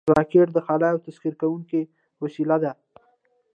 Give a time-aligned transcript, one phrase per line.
[0.17, 1.81] راکټ د خلا یو تسخیر کوونکی
[2.23, 2.71] وسیله ده